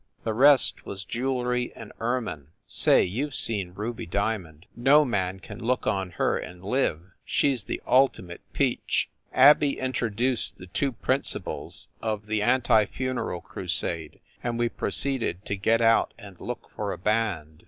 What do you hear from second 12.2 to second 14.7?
the anti funeral crusade and we